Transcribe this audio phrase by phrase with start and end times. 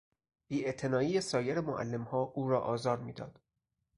[0.47, 3.39] بی اعتنایی سایر معلمها او را آزار میداد.